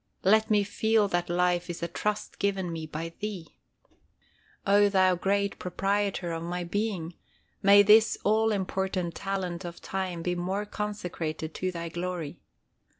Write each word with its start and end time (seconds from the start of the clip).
Let 0.23 0.49
me 0.49 0.63
feel 0.63 1.07
that 1.09 1.29
life 1.29 1.69
is 1.69 1.83
a 1.83 1.87
trust 1.87 2.39
given 2.39 2.73
me 2.73 2.87
by 2.87 3.13
Thee. 3.19 3.55
O 4.65 4.89
Thou 4.89 5.13
Great 5.13 5.59
Proprietor 5.59 6.31
of 6.31 6.41
my 6.41 6.63
being, 6.63 7.13
may 7.61 7.83
this 7.83 8.17
all 8.23 8.51
important 8.51 9.13
talent 9.13 9.63
of 9.63 9.79
time 9.79 10.23
be 10.23 10.33
more 10.33 10.65
consecrated 10.65 11.53
to 11.53 11.71
Thy 11.71 11.89
glory. 11.89 12.39